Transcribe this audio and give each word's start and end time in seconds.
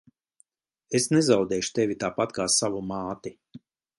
Es 0.99 1.05
nezaudēšu 1.15 1.75
tevi 1.79 1.99
tāpat 2.05 2.35
kā 2.39 2.49
savu 2.57 2.83
māti. 2.95 3.37